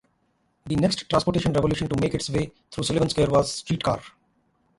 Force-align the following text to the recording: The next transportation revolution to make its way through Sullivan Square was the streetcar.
The 0.65 0.75
next 0.77 1.07
transportation 1.07 1.53
revolution 1.53 1.87
to 1.87 1.95
make 2.01 2.15
its 2.15 2.27
way 2.27 2.51
through 2.71 2.85
Sullivan 2.85 3.07
Square 3.09 3.29
was 3.29 3.51
the 3.51 3.57
streetcar. 3.59 4.01